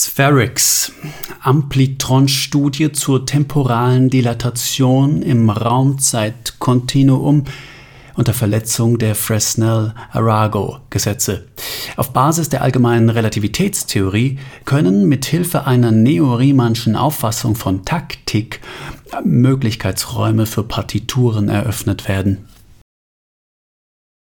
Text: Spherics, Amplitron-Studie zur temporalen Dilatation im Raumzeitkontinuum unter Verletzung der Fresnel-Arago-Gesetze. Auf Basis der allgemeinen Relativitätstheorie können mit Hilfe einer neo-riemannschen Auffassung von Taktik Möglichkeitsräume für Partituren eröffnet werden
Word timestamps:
Spherics, 0.00 0.92
Amplitron-Studie 1.42 2.92
zur 2.92 3.26
temporalen 3.26 4.08
Dilatation 4.08 5.20
im 5.20 5.50
Raumzeitkontinuum 5.50 7.44
unter 8.14 8.32
Verletzung 8.32 8.96
der 8.96 9.14
Fresnel-Arago-Gesetze. 9.14 11.48
Auf 11.98 12.14
Basis 12.14 12.48
der 12.48 12.62
allgemeinen 12.62 13.10
Relativitätstheorie 13.10 14.38
können 14.64 15.06
mit 15.06 15.26
Hilfe 15.26 15.66
einer 15.66 15.90
neo-riemannschen 15.90 16.96
Auffassung 16.96 17.54
von 17.54 17.84
Taktik 17.84 18.62
Möglichkeitsräume 19.22 20.46
für 20.46 20.62
Partituren 20.62 21.50
eröffnet 21.50 22.08
werden 22.08 22.46